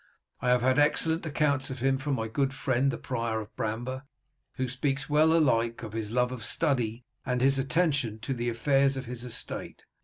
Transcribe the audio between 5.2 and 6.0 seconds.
alike of